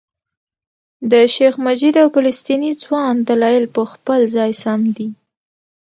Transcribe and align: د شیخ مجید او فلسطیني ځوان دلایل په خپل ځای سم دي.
د 1.11 1.13
شیخ 1.35 1.53
مجید 1.65 1.95
او 2.01 2.07
فلسطیني 2.15 2.71
ځوان 2.83 3.13
دلایل 3.29 3.65
په 3.75 3.81
خپل 3.91 4.19
ځای 4.35 4.51
سم 4.63 4.81
دي. 4.97 5.09